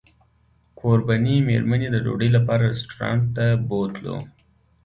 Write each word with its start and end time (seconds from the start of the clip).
کوربنې 0.79 1.35
مېرمنې 1.47 1.87
د 1.91 1.95
ډوډۍ 2.05 2.29
لپاره 2.37 2.63
رسټورانټ 2.73 3.23
ته 3.35 3.45
بوتلو. 3.67 4.17